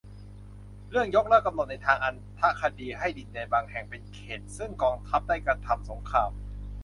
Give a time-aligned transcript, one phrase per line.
[0.89, 2.09] เรื่อง ยกเลิกกำหนดในทางอร
[2.41, 6.31] รถคดีให้ดินแดนบางแห่งเป็นเขตต์ซึ่งกองทัพได้กระทำสงคราม